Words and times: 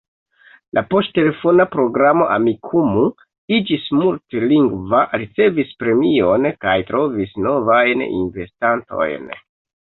La 0.75 0.81
poŝtelefona 0.91 1.65
programo 1.73 2.25
Amikumu 2.35 3.03
iĝis 3.57 3.85
multlingva, 3.97 5.03
ricevis 5.23 5.75
premion 5.83 6.49
kaj 6.67 6.75
trovis 6.89 7.37
novajn 7.49 8.03
investantojn. 8.09 9.31